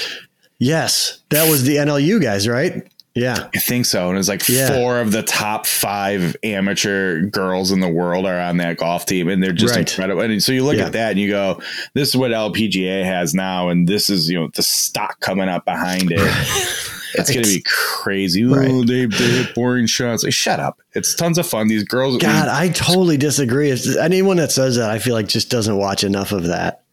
[0.57, 2.87] Yes, that was the NLU guys, right?
[3.13, 4.07] Yeah, I think so.
[4.07, 4.67] And it was like Yeah.
[4.69, 9.29] four of the top five amateur girls in the world are on that golf team
[9.29, 9.89] and they're just Right.
[9.89, 10.21] incredible.
[10.21, 10.87] And so you look Yeah.
[10.87, 11.61] at that and you go,
[11.93, 15.63] This is what LPGA has now, and this is you know the stock coming up
[15.65, 16.19] behind it.
[17.19, 18.41] It's gonna be crazy.
[18.43, 18.87] Ooh, Right.
[18.87, 20.23] they, they hit boring shots.
[20.23, 20.79] Like, shut up.
[20.93, 21.67] It's tons of fun.
[21.67, 23.69] These girls God, I totally disagree.
[23.69, 26.83] It's, anyone that says that, I feel like just doesn't watch enough of that.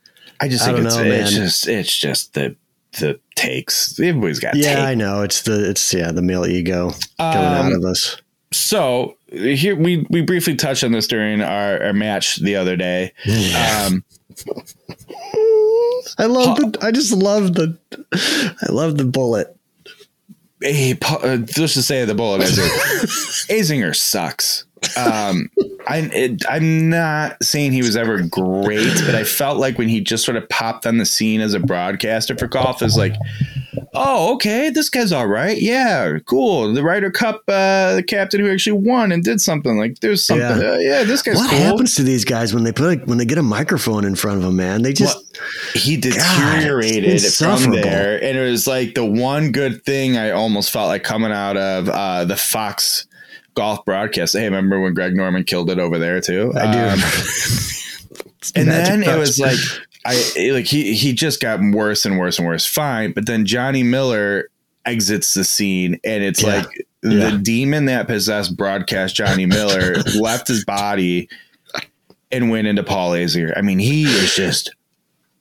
[0.40, 1.40] I just I think don't it's, know, it's man.
[1.46, 2.56] just it's just the
[2.98, 3.98] the takes.
[4.00, 4.80] Everybody's got Yeah, takes.
[4.80, 5.22] I know.
[5.22, 8.16] It's the it's yeah the male ego coming out Um, of us.
[8.52, 13.12] So here we we briefly touched on this during our, our match the other day.
[13.86, 14.04] Um,
[16.18, 16.78] I love the.
[16.82, 17.76] I just love the.
[18.12, 19.56] I love the bullet.
[20.62, 22.64] Hey, uh, let's just say the bullet is it,
[23.50, 24.64] Azinger sucks.
[24.96, 25.50] Um,
[25.86, 30.00] I it, I'm not saying he was ever great, but I felt like when he
[30.00, 33.14] just sort of popped on the scene as a broadcaster for golf, is like,
[33.94, 35.60] oh, okay, this guy's all right.
[35.60, 36.72] Yeah, cool.
[36.72, 39.76] The Ryder Cup, uh, the captain who actually won and did something.
[39.78, 40.60] Like, there's something.
[40.60, 40.72] Yeah.
[40.72, 41.44] Uh, yeah this guy's cool.
[41.44, 41.60] What cool.
[41.60, 44.38] happens to these guys when they put a, when they get a microphone in front
[44.38, 44.56] of them?
[44.56, 45.18] Man, they just
[45.74, 50.70] he deteriorated it's from there and it was like the one good thing i almost
[50.70, 53.06] felt like coming out of uh, the fox
[53.54, 56.78] golf broadcast hey remember when greg norman killed it over there too I do.
[56.78, 57.00] Um,
[58.56, 59.58] and then it was like
[60.04, 63.82] i like he he just got worse and worse and worse fine but then johnny
[63.82, 64.48] miller
[64.84, 66.56] exits the scene and it's Yeah.
[66.56, 66.66] like
[67.04, 67.30] Yeah.
[67.30, 71.28] the demon that possessed broadcast Johnny Miller left his body
[72.32, 73.52] and went into Paul Azinger.
[73.56, 74.74] I mean, he is just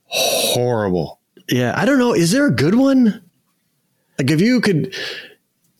[0.06, 1.20] horrible.
[1.50, 2.14] Yeah, I don't know.
[2.14, 3.22] Is there a good one?
[4.18, 4.94] Like, if you could,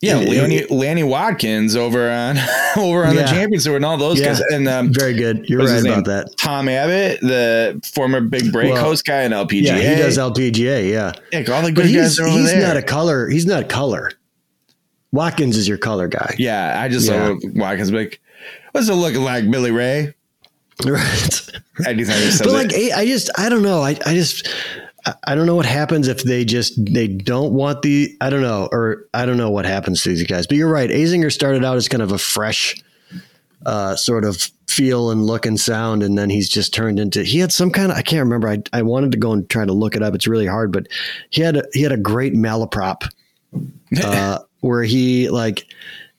[0.02, 2.36] Yeah, Yeah, Lanny, it- Lanny Wadkins over on
[2.76, 3.22] over on Yeah.
[3.22, 4.26] the Champions Tour and all those Yeah.
[4.26, 5.48] guys, and um, very good.
[5.48, 6.36] You're right about that.
[6.36, 9.62] Tom Abbott, the former Big Break Well, host guy in LPGA.
[9.62, 10.90] Yeah, he does LPGA.
[10.90, 12.60] Yeah, Heck, all the good he's guys are over he's there.
[12.60, 13.28] not a color.
[13.28, 14.10] He's not color.
[15.14, 16.34] Wadkins is your color guy.
[16.38, 17.28] yeah, I just Yeah.
[17.38, 18.20] saw Wadkins like,
[18.72, 20.14] "What's it looking like, Billy Ray?"
[20.84, 21.50] Right.
[21.86, 24.48] Anytime he says but like I I just I don't know I, I just
[25.24, 28.68] I- don't know what happens if they just they don't want the I don't know
[28.70, 30.90] or I don't know what happens to these guys but you're right.
[30.90, 32.82] Azinger started out as kind of a fresh
[33.66, 37.38] uh, sort of feel and look and sound and then he's just turned into he
[37.38, 38.48] had some kind of I can't remember.
[38.48, 40.14] I, I wanted to go and try to look it up.
[40.14, 40.86] It's really hard but
[41.30, 43.08] he had a, he had a great malaprop
[44.02, 45.66] uh, where he like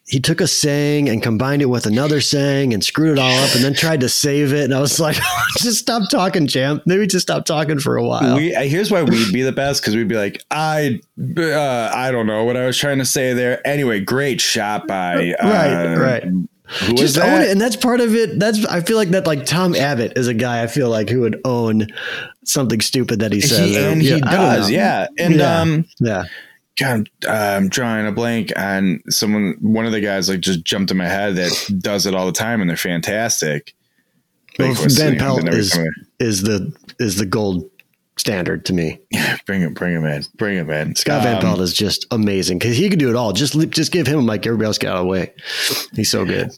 [0.06, 3.56] he took a saying and combined it with another saying and screwed it all up
[3.56, 4.66] and then tried to save it.
[4.66, 5.16] And I was like,
[5.60, 6.84] just stop talking, champ.
[6.86, 8.36] Maybe just stop talking for a while.
[8.36, 11.00] we uh, here's why we'd be the best because we'd be like I
[11.38, 13.66] uh, I don't know what I was trying to say there.
[13.66, 16.24] Anyway, great shot by uh, Right, right.
[16.24, 17.50] Who was just own it.
[17.52, 18.40] And that's part of it.
[18.40, 21.20] That's, I feel like that, like Tom Abbott is a guy I feel like who
[21.22, 21.88] would own
[22.46, 23.70] something stupid that he says.
[23.70, 25.08] He, and yeah, he does, yeah.
[25.20, 25.60] And Yeah.
[25.62, 26.24] um, Yeah.
[26.80, 29.56] God, I'm drawing a blank on someone.
[29.62, 32.32] One of the guys like just jumped in my head that does it all the
[32.32, 33.76] time, and they're fantastic.
[34.58, 35.20] Well, Like, what's ben name?
[35.20, 35.78] Pelt is,
[36.20, 37.70] is the, is the gold
[38.18, 39.00] standard to me.
[39.46, 40.96] bring him, bring him in, bring him in.
[40.96, 43.34] Scott Van Um, Pelt is just amazing because he could do it all.
[43.34, 44.46] Just just give him a mic.
[44.46, 45.34] Everybody else get out of the way.
[45.94, 46.52] He's so good.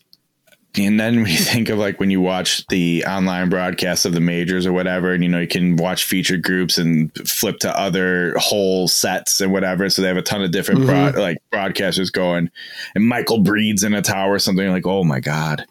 [0.77, 4.19] And then when you think of like when you watch the online broadcasts of the
[4.19, 8.33] majors or whatever, and you know you can watch featured groups and flip to other
[8.38, 10.85] whole sets and whatever, so they have a ton of different Mhm.
[10.85, 12.49] broad, like broadcasters going,
[12.95, 15.65] and Michael Breed's in a tower or something like, oh my god,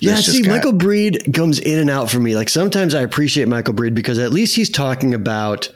[0.00, 2.34] Yeah, see, got- Michael Breed comes in and out for me.
[2.36, 5.70] Like sometimes I appreciate Michael Breed because at least he's talking about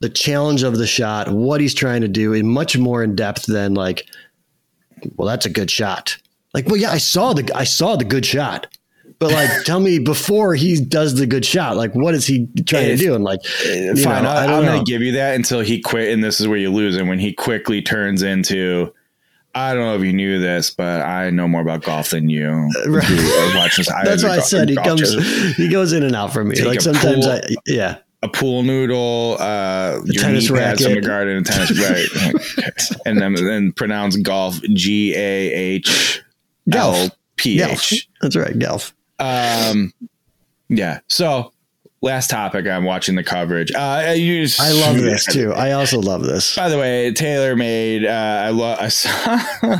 [0.00, 3.46] the challenge of the shot, what he's trying to do, in much more in depth
[3.46, 4.06] than like,
[5.16, 6.18] well, that's a good shot.
[6.56, 8.66] Like, well, yeah, I saw the I saw the good shot.
[9.18, 12.88] But like, tell me before he does the good shot, like, what is he trying
[12.88, 13.14] If- to do?
[13.14, 16.24] And like, fine, know, I am going to give you that until he quit, and
[16.24, 16.96] this is where you lose.
[16.96, 18.90] And when he quickly turns into,
[19.54, 22.70] I don't know if you knew this, but I know more about golf than you.
[22.86, 23.06] Right.
[24.04, 25.12] that's why I said he comes,
[25.56, 26.62] he goes in and out for me.
[26.62, 27.34] Like sometimes pool.
[27.34, 32.96] I, yeah, a pool noodle, uh, your tennis pads from the garden, and tennis right,
[33.06, 36.22] and then then pronounce golf G A H
[37.36, 37.92] P Gelf.
[38.20, 38.94] That's right, Gelf.
[39.18, 39.92] Um,
[40.68, 41.00] yeah.
[41.08, 41.52] So
[42.02, 43.72] last topic, I'm watching the coverage.
[43.72, 45.52] Uh, just, I love this too.
[45.52, 46.56] I also love this.
[46.56, 48.04] By the way, Taylor made.
[48.04, 48.78] Uh, I love.
[48.80, 49.38] I saw.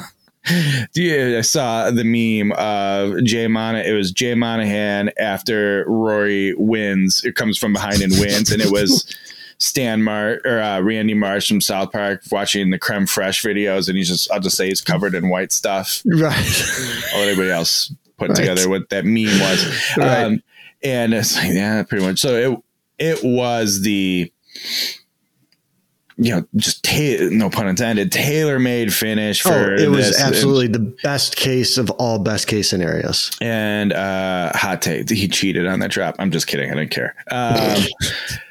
[0.95, 3.75] Dude, I saw the meme of Jay Mon.
[3.75, 7.25] It was Jay Monahan after Rory wins.
[7.25, 9.13] It comes from behind and wins, and it was
[9.59, 13.97] Stan Mar or uh, Randy Marsh from South Park watching the Crème Fraîche videos, and
[13.97, 14.31] he's just.
[14.31, 16.03] I'll just say he's covered in white stuff.
[16.05, 16.35] Right.
[17.15, 18.37] Let everybody else put Right.
[18.37, 19.83] together what that meme was.
[19.97, 20.25] Right.
[20.25, 20.43] Um,
[20.83, 22.19] and it's like, yeah, pretty much.
[22.21, 22.63] So
[22.99, 24.31] it it was the
[26.19, 30.23] you know, just ta- no pun intended, tailor made finish Oh, for it was this.
[30.23, 33.31] absolutely the best case of all best case scenarios.
[33.43, 36.17] And uh hot take, he cheated on that drop.
[36.19, 36.71] I'm just kidding.
[36.71, 37.15] I didn't care.
[37.31, 37.83] Um,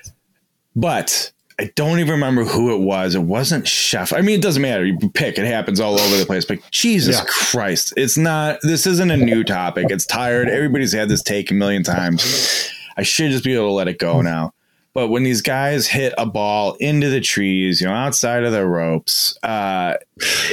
[0.75, 3.15] but I don't even remember who it was.
[3.15, 4.11] It wasn't Chef.
[4.11, 4.85] I mean, it doesn't matter.
[4.85, 5.37] You pick.
[5.37, 6.43] It happens all over the place.
[6.43, 7.23] But Jesus Yeah.
[7.27, 8.59] Christ, it's not.
[8.61, 9.87] This isn't a new topic.
[9.89, 10.49] It's tired.
[10.49, 12.69] Everybody's had this take a million times.
[12.97, 14.53] I should just be able to let it go now.
[14.93, 18.65] But when these guys hit a ball into the trees, you know, outside of the
[18.65, 19.95] ropes, uh,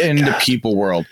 [0.01, 1.07] in the people world,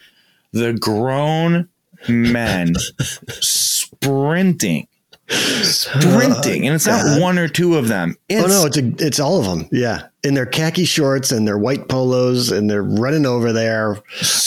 [0.52, 1.68] the grown
[2.08, 2.74] men
[3.40, 4.88] sprinting,
[5.30, 7.20] sprinting, and it's not God.
[7.20, 8.16] one or two of them.
[8.28, 9.68] It's oh no, it's a, it's all of them.
[9.72, 13.98] Yeah, in their khaki shorts and their white polos, and they're running over there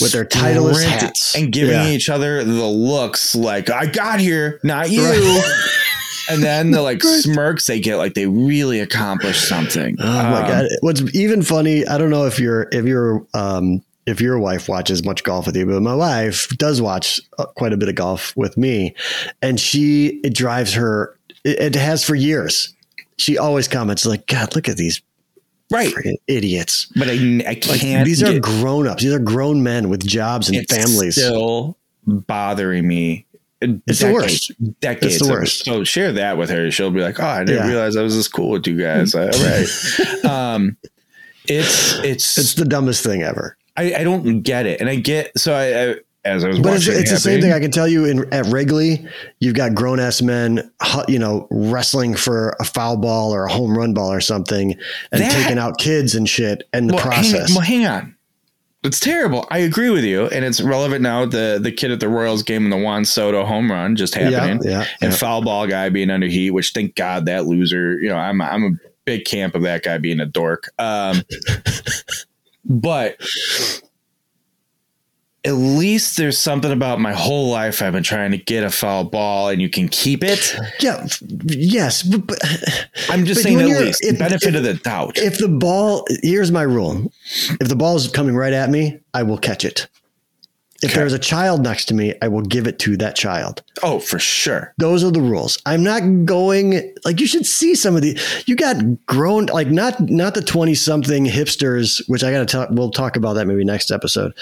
[0.01, 1.87] with their Titleist hats and giving Yeah.
[1.89, 5.69] each other the looks like "I got here, not you." Right.
[6.29, 9.97] And then the like smirks they get, like they really accomplished something.
[9.99, 10.65] Oh my Um, god!
[10.79, 11.85] What's even funny?
[11.85, 15.55] I don't know if you're if your um if your wife watches much golf with
[15.55, 18.95] you, but my wife does watch uh, quite a bit of golf with me,
[19.41, 21.17] and she it drives her.
[21.43, 22.73] It, it has for years.
[23.17, 25.01] She always comments like, "God, look at these
[25.71, 25.93] right?
[26.27, 28.05] idiots." But I, I can't.
[28.05, 29.03] these are grown ups.
[29.03, 31.15] These are grown men with jobs and it's families.
[31.15, 33.25] Still bothering me.
[33.61, 34.51] It's the worst.
[34.81, 35.15] Decades.
[35.15, 35.63] It's the worst.
[35.63, 36.69] So share that with her.
[36.69, 37.71] She'll be like, "Oh, I didn't Yeah.
[37.71, 40.25] realize I was this cool with you guys." All right.
[40.25, 40.75] um,
[41.45, 43.57] it's it's it's the dumbest thing ever.
[43.75, 46.75] I, I don't get it, and I get so I, I as I was But
[46.75, 47.51] it's, it's the same thing.
[47.51, 49.05] I can tell you in at Wrigley,
[49.39, 50.71] you've got grown ass men,
[51.07, 54.73] you know, wrestling for a foul ball or a home run ball or something,
[55.11, 56.63] and That- taking out kids and shit.
[56.71, 57.49] And the well, process.
[57.49, 58.15] Hang, well, hang on.
[58.83, 59.47] It's terrible.
[59.49, 61.25] I agree with you, and it's relevant now.
[61.25, 64.59] The the kid at the Royals game in the Juan Soto home run just happening,
[64.61, 65.17] yeah, yeah, and yeah.
[65.17, 66.51] foul ball guy being under heat.
[66.51, 67.97] Which thank God that loser.
[68.01, 68.71] You know, I'm I'm a
[69.05, 70.69] big camp of that guy being a dork.
[70.79, 71.21] Um,
[72.65, 73.17] but
[75.45, 79.03] at least there's something about my whole life I've been trying to get a foul
[79.03, 80.55] ball, and you can keep it.
[80.79, 81.05] yeah,
[81.43, 82.39] yes, but, but
[83.09, 85.17] I'm just But saying at least if- benefit if- of the doubt.
[85.17, 87.11] if the ball, here's my rule:
[87.59, 89.87] if the ball is coming right at me, I will catch it.
[90.83, 90.99] If Okay.
[90.99, 93.63] there's a child next to me, I will give it to that child.
[93.83, 94.73] oh, for sure.
[94.77, 95.57] Those are the rules.
[95.65, 99.99] I'm not going like you should see some of the you got grown like not
[100.09, 103.63] not the 20 something hipsters, which I got to talk we'll talk about that maybe
[103.63, 104.33] next episode.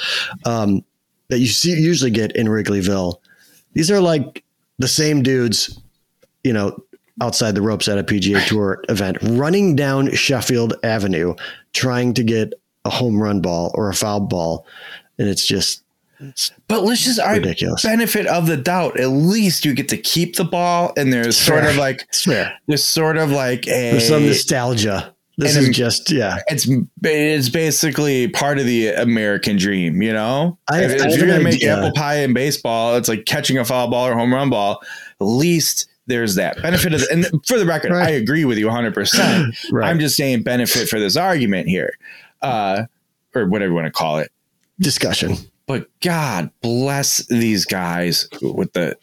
[0.45, 0.84] Um
[1.30, 3.17] that you see usually get in Wrigleyville.
[3.73, 4.43] These are like
[4.80, 5.80] the same dudes,
[6.43, 6.75] you know,
[7.21, 11.36] outside the ropes at a PGA Tour event, running down Sheffield Avenue
[11.73, 14.65] trying to get a home run ball or a foul ball
[15.19, 15.81] and it's just
[16.68, 17.84] But let's just argue Ridiculous.
[17.84, 19.00] benefit of the doubt.
[19.00, 21.70] At least you get to keep the ball, and there's sort Fair.
[21.72, 22.26] of like it's
[22.68, 25.14] there's sort of like a There's some nostalgia.
[25.38, 26.38] This is just yeah.
[26.48, 26.68] it's
[27.04, 30.60] it's basically part of the American dream, you know.
[30.70, 31.78] I- if I if you're gonna make idea.
[31.78, 34.82] apple pie in baseball, it's like catching a foul ball or home run ball.
[35.20, 37.00] At least there's that benefit of.
[37.02, 38.08] The, and for the record, Right.
[38.10, 38.94] I agree with you 100.
[38.94, 39.90] percent Right.
[39.90, 41.94] I'm just saying benefit for this argument here,
[42.44, 42.84] uh,
[43.34, 44.32] or whatever you want to call it.
[44.80, 45.38] discussion.
[45.67, 48.97] But God bless these guys with the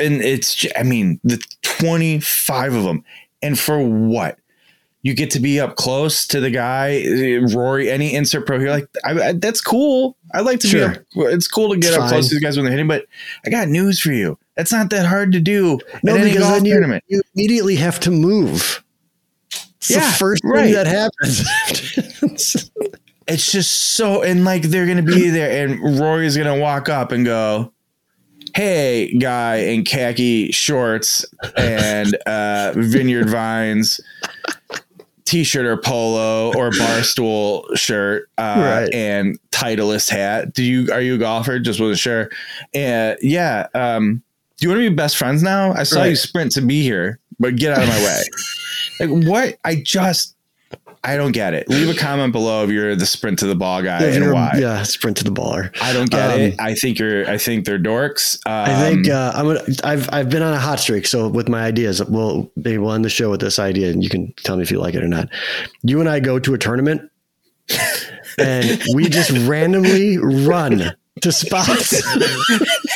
[0.00, 3.04] and it's I mean the 25 of them
[3.42, 4.38] and for what
[5.02, 7.04] you get to be up close to the guy
[7.54, 10.88] Rory any insert pro here like I, I, that's cool I like to Sure.
[10.90, 12.88] be up it's cool to get It's up close to these guys when they're hitting
[12.88, 13.06] but
[13.46, 16.48] I got news for you that's not that hard to do No, at any because
[16.48, 18.82] then you, tournament you immediately have to move.
[19.52, 20.64] It's Yeah, the first right.
[20.64, 22.70] thing that happens.
[23.30, 27.24] it's just so and like they're gonna be there and Rory's gonna walk up and
[27.24, 27.72] go
[28.54, 31.24] hey guy in khaki shorts
[31.56, 34.00] and uh vineyard vines
[35.24, 38.94] t-shirt or polo or barstool shirt uh Right.
[38.94, 40.52] and titleist hat.
[40.52, 41.58] Do you are you a golfer?
[41.60, 42.30] Just wasn't sure.
[42.74, 44.22] And yeah um
[44.56, 45.72] do you want to be best friends now?
[45.72, 48.22] I saw you sprint to be here but get out of my way.
[49.00, 49.56] Like what?
[49.64, 50.36] I just
[51.02, 51.66] I don't get it.
[51.70, 54.52] Leave a comment below if you're the sprint to the ball guy If and why.
[54.58, 55.74] Yeah, sprint to the baller.
[55.80, 56.54] I don't get Um, it.
[56.60, 57.26] I think you're.
[57.28, 58.34] I think they're dorks.
[58.46, 59.62] Um, I think uh, I'm gonna.
[59.82, 61.06] I've I've been on a hot streak.
[61.06, 64.10] So with my ideas, we'll maybe we'll end the show with this idea, and you
[64.10, 65.28] can tell me if you like it or not.
[65.82, 67.10] You and I go to a tournament,
[68.38, 72.02] and we just randomly run to spots.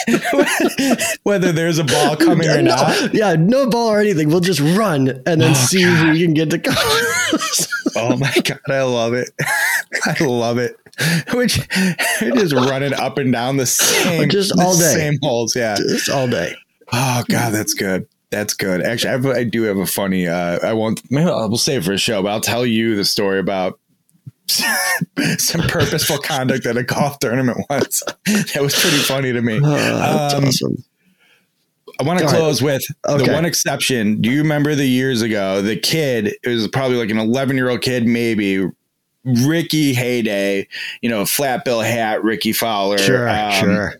[1.22, 3.14] whether there's a ball coming or No, not.
[3.14, 4.28] yeah, no ball or anything.
[4.28, 6.76] We'll just run and then Oh, see who we can get to come.
[7.96, 9.30] Oh my god, I love it.
[10.04, 10.76] I love it.
[11.32, 11.60] Which
[12.20, 14.94] just running up and down the same, Just all day.
[14.94, 15.54] same holes.
[15.54, 15.76] Yeah.
[15.76, 16.56] Just all day.
[16.92, 18.08] Oh god, that's good.
[18.30, 18.82] That's good.
[18.82, 20.26] Actually, I, have, I do have a funny.
[20.26, 21.08] Uh, I won't.
[21.08, 23.78] Maybe I'll, we'll save for a show, but I'll tell you the story about
[24.48, 28.02] some purposeful conduct at a golf tournament once.
[28.54, 29.60] That was pretty funny to me.
[29.62, 30.84] Oh, that's Um, awesome.
[32.00, 34.20] I want to close with the one exception.
[34.20, 35.62] Do you remember the years ago?
[35.62, 38.68] The kid, it was probably like an 11 year old kid, maybe
[39.24, 40.66] Rickie Heyday,
[41.02, 42.98] you know, flat bill hat, Rickie Fowler.
[42.98, 43.94] Sure, um, sure.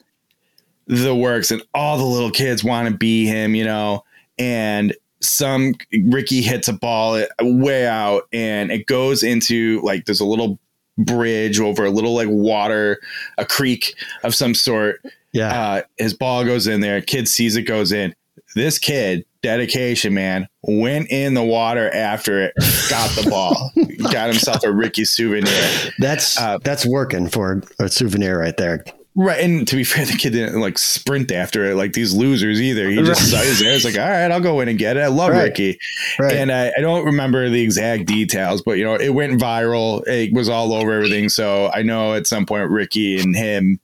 [0.87, 4.04] The works, and all the little kids want to be him, you know,
[4.38, 10.24] and some Rickie hits a ball way out and it goes into like there's a
[10.26, 10.58] little
[10.98, 13.00] bridge over a little like water,
[13.38, 15.00] a creek of some sort
[15.32, 15.48] Yeah.
[15.48, 17.00] uh, his ball goes in there.
[17.00, 18.14] Kid sees it goes in.
[18.54, 22.52] This kid, dedication, man, went in the water after it,
[22.88, 23.72] got the ball,
[24.12, 25.68] got himself a Rickie souvenir.
[25.98, 28.85] that's uh, that's working for a souvenir right there.
[29.17, 32.60] Right, and to be fair, the kid didn't like sprint after it like these losers
[32.60, 32.90] either.
[32.90, 33.73] He just saw there.
[33.73, 35.00] It's like, all right, I'll go in and get it.
[35.00, 35.44] I love Right.
[35.44, 35.79] Rickie,
[36.19, 36.33] Right.
[36.33, 40.04] and I, I don't remember the exact details, but you know, it went viral.
[40.08, 41.29] It was all over everything.
[41.29, 43.79] So I know at some point Rickie and him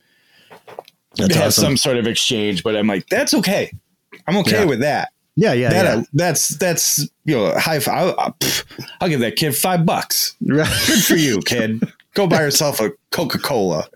[1.16, 1.62] That's have awesome.
[1.64, 3.72] some sort of exchange, but I'm like, that's okay.
[4.26, 4.64] I'm okay Yeah.
[4.64, 5.10] with that.
[5.36, 6.00] yeah, yeah, that yeah.
[6.00, 8.14] uh, that's that's you know high five.
[8.18, 8.36] I'll,
[9.00, 10.34] I'll, give that kid five bucks.
[10.44, 10.66] Right.
[10.88, 11.80] Good for you, kid.
[12.14, 13.88] Go buy yourself a Coca Cola.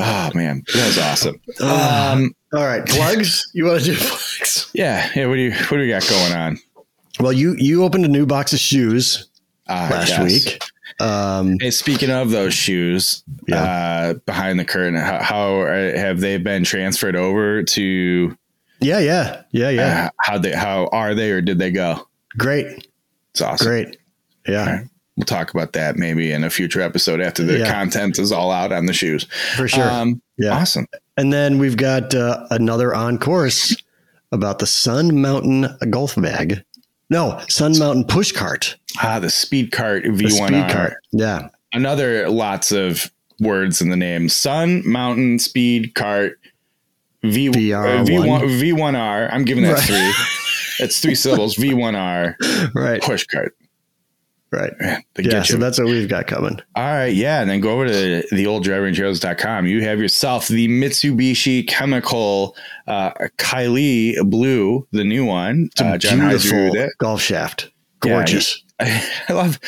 [0.00, 1.40] Oh man, that was awesome.
[1.60, 3.50] Um, All right, plugs.
[3.52, 4.70] You want to do plugs?
[4.74, 5.26] yeah, yeah.
[5.26, 6.58] What do you what do we got going on?
[7.20, 9.28] Well, you you opened a new box of shoes
[9.68, 10.22] Uh, last yes.
[10.24, 10.62] week.
[11.00, 13.62] Um, Hey, speaking of those shoes, Yeah.
[13.62, 18.36] uh, behind the curtain, how, how are, have they been transferred over to?
[18.80, 20.06] yeah, yeah, yeah, yeah.
[20.06, 20.52] Uh, how they?
[20.52, 22.06] How are they, or did they go?
[22.38, 22.86] Great,
[23.32, 23.66] It's awesome.
[23.66, 23.96] great.
[24.48, 24.84] Yeah,
[25.20, 27.70] We'll talk about that maybe in a future episode after the Yeah.
[27.70, 29.26] content is all out on the shoes.
[29.54, 29.86] for sure.
[29.90, 30.56] Um, yeah.
[30.56, 30.86] Awesome.
[31.18, 33.76] And then we've got uh, another on course
[34.32, 36.64] about the Sun Mountain golf bag.
[37.10, 38.76] No, Sun Mountain push cart.
[39.02, 40.30] Ah, the speed cart V1R.
[40.46, 40.94] speed cart.
[41.12, 41.48] Yeah.
[41.74, 43.10] Another lots of
[43.40, 44.30] words in the name.
[44.30, 46.38] Sun Mountain Speed Cart
[47.24, 49.28] V VR uh, V1 V1R.
[49.30, 49.82] I'm giving that Right.
[49.82, 50.84] three.
[50.86, 51.56] It's three syllables.
[51.56, 52.36] V1R
[52.74, 53.02] Right.
[53.02, 53.54] push cart.
[54.52, 54.72] Right.
[55.18, 55.42] Yeah.
[55.42, 56.58] So that's what we've got coming.
[56.74, 59.66] All right, yeah, and then go over to the old drivingrangeheroes.com.
[59.66, 65.68] You have yourself the Mitsubishi Chemical uh, Kaili Blue, the new one.
[65.78, 67.70] Uh, John beautiful golf shaft.
[68.04, 68.62] Yeah, Gorgeous.
[68.80, 69.60] I love,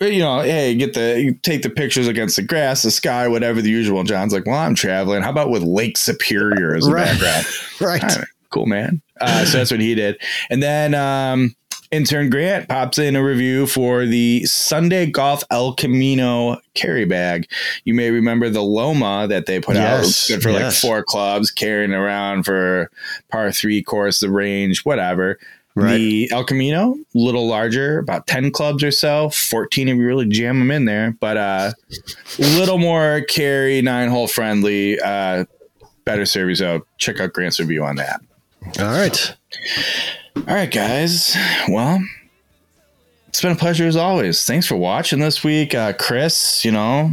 [0.00, 3.60] you know, hey, get the you take the pictures against the grass, the sky, whatever
[3.60, 4.02] the usual.
[4.02, 5.20] John's like, well, I'm traveling.
[5.22, 7.04] How about with Lake Superior as a Right.
[7.20, 7.46] background?
[7.82, 8.02] right.
[8.02, 9.02] Right, cool, man.
[9.20, 10.18] Uh, so that's what he did.
[10.48, 11.54] And then um,
[11.96, 17.48] intern Grant pops in a review for the Sunday Golf El Camino carry bag.
[17.84, 20.04] You may remember the Loma that they put out.
[20.28, 22.90] Good for like four clubs, carrying around for
[23.30, 25.38] par three course, the range, whatever.
[25.74, 25.96] Right.
[25.96, 30.26] The El Camino, a little larger, about 10 clubs or so, 14 if you really
[30.26, 31.72] jam them in there, but uh,
[32.38, 35.44] a little more carry, nine hole friendly, uh,
[36.06, 36.60] better service.
[36.60, 38.22] So check out Grant's review on that.
[38.78, 39.34] All right.
[40.36, 41.36] All right, guys.
[41.68, 42.00] Well,
[43.28, 44.44] it's been a pleasure as always.
[44.44, 45.74] Thanks for watching this week.
[45.74, 47.10] Uh, Chris, you know,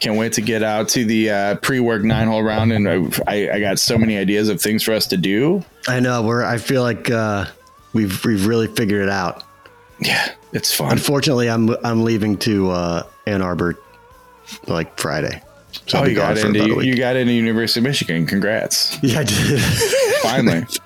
[0.00, 2.72] can't wait to get out to the uh, pre work nine hole round.
[2.72, 2.88] And
[3.26, 5.64] I, I got so many ideas of things for us to do.
[5.88, 6.22] I know.
[6.22, 6.44] We're.
[6.44, 7.46] I feel like uh,
[7.92, 9.44] we've we've really figured it out.
[10.00, 10.92] Yeah, it's fun.
[10.92, 13.78] Unfortunately, I'm I'm leaving to uh, Ann Arbor
[14.66, 15.42] like Friday.
[15.86, 18.26] So Oh, you got into you got into University of Michigan.
[18.26, 18.98] Congrats.
[19.02, 19.60] Yeah, I did.
[20.22, 20.66] Finally.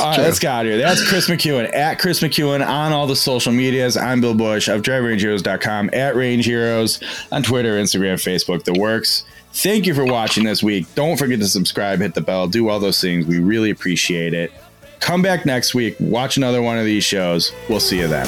[0.00, 0.80] All right, let's get out of here.
[0.80, 3.96] That's Chris McEwen at Chris McEwen on all the social medias.
[3.96, 7.00] I'm Bill Bush of DrivingRangeHeroes.com at Range Heroes
[7.32, 9.24] on Twitter, Instagram, Facebook, the works.
[9.52, 10.86] Thank you for watching this week.
[10.94, 13.26] Don't forget to subscribe, hit the bell, do all those things.
[13.26, 14.52] We really appreciate it.
[15.00, 17.52] Come back next week, watch another one of these shows.
[17.68, 18.26] We'll see you then.